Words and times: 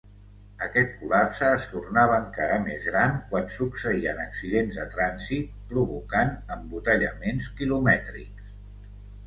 Aquest 0.67 0.93
col·lapse 1.01 1.49
es 1.57 1.67
tornava 1.73 2.15
encara 2.21 2.55
més 2.63 2.87
gran 2.89 3.13
quan 3.33 3.45
succeïen 3.57 4.23
accidents 4.25 4.81
de 4.81 4.89
trànsit, 4.97 5.55
provocant 5.75 6.35
embotellaments 6.59 7.55
quilomètrics. 7.63 8.53